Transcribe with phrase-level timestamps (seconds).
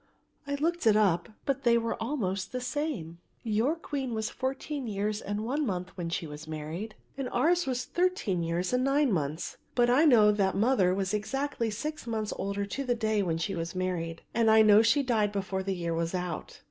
[0.47, 5.21] "I looked it up; but they were almost the same, your queen was fourteen years
[5.21, 9.57] and one month when she married and ours was thirteen years and nine months.
[9.75, 13.55] But I know that mother was exactly six months older to a day when she
[13.75, 16.59] married, and I know that she died before the year was out."